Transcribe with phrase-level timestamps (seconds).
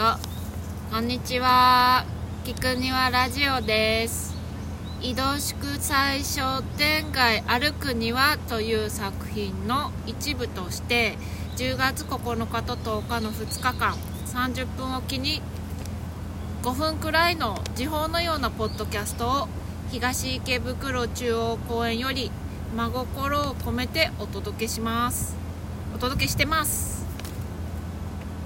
[0.00, 0.16] ど。
[0.90, 2.06] こんにちは。
[2.44, 4.34] 菊庭ラジオです。
[5.02, 11.18] 移動祝祭商店街歩く庭という作品の一部として
[11.58, 13.94] 10月9日と10日の2日間
[14.24, 15.42] 30分おきに
[16.62, 19.48] 5分くらいの時報のようなポッドキャストを
[19.90, 22.30] 東池袋中央公園より
[22.74, 25.36] 真心を込めてお届けします。
[25.94, 27.04] お届けしてます。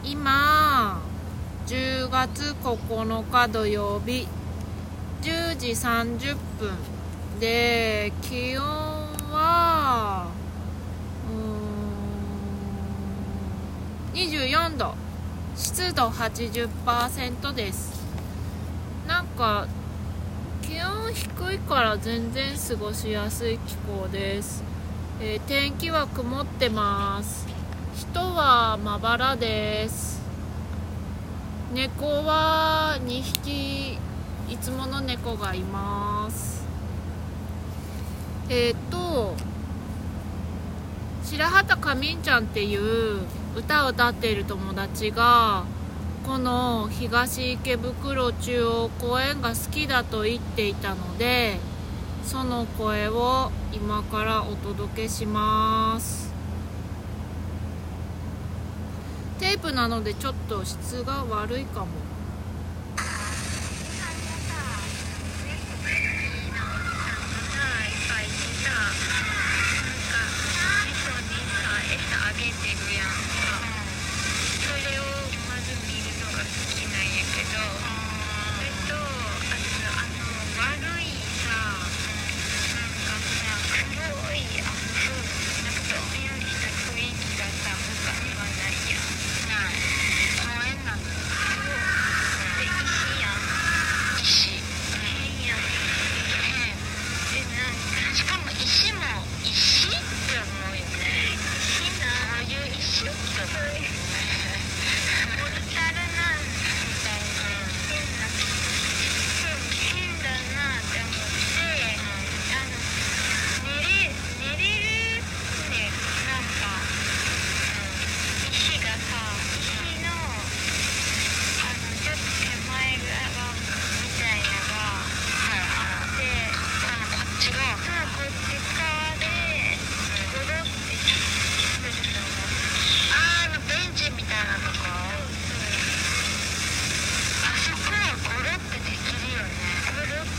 [0.02, 1.14] 今
[1.67, 4.29] 10月9日土曜日
[5.23, 6.77] 10時30分
[7.41, 8.65] で気温
[9.33, 10.27] は
[11.27, 14.95] うーん24度
[15.57, 18.05] 湿度80%です。
[19.09, 19.67] なんか
[20.61, 24.62] 気温低いから全然過ごしやすい気候です、
[25.21, 27.47] えー天気は曇ってます。
[27.97, 30.14] 人はまばらです。
[31.73, 33.95] 猫は2匹
[34.51, 36.65] いつもの猫がいます。
[38.51, 39.34] えっ、と
[41.25, 43.23] 白畑かみんちゃんっていう
[43.56, 45.65] 歌を歌っている友達が
[46.27, 51.56] この東池袋中央公園が好きだと言っていたので
[52.25, 56.34] その声を今からお届けします。
[59.45, 62.14] テープなのでちょっと質が悪いかも。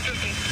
[0.08, 0.45] Okay.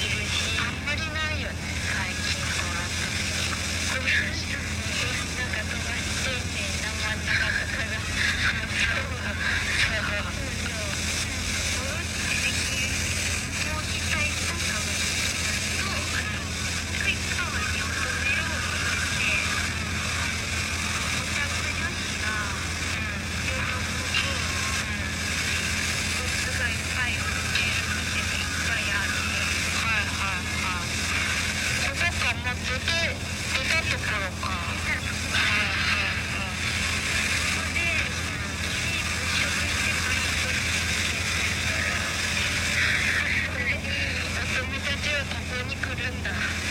[46.35, 46.64] Yeah.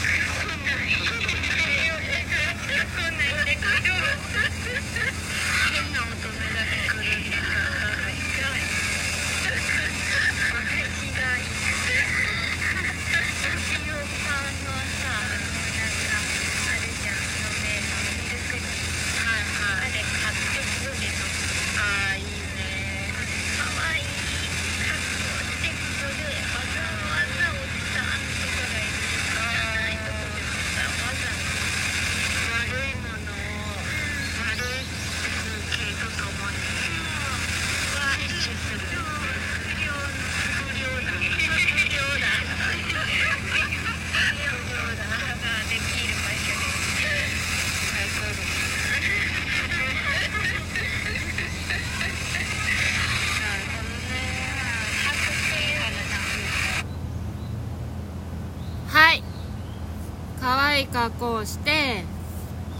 [60.43, 62.03] 可愛い格好をして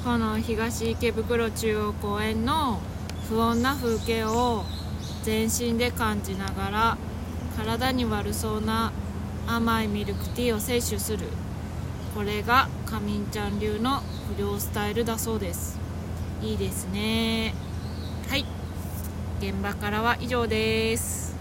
[0.03, 2.81] この東池袋中央公園の
[3.29, 4.65] 不穏な風景を
[5.23, 6.97] 全身で感じながら
[7.55, 8.91] 体に悪そうな
[9.47, 11.27] 甘いミルクティーを摂取する。
[12.13, 14.01] これがかみんちゃん流の
[14.35, 15.79] 不良スタイルだそうです。
[16.41, 17.53] いいですね。
[18.27, 18.45] はい。
[19.39, 21.32] 現場からは以上です。